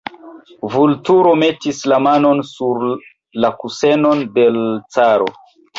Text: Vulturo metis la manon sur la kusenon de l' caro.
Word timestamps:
Vulturo 0.75 1.33
metis 1.43 1.83
la 1.93 2.01
manon 2.07 2.43
sur 2.55 2.89
la 3.45 3.55
kusenon 3.61 4.29
de 4.41 4.51
l' 4.53 4.69
caro. 4.99 5.35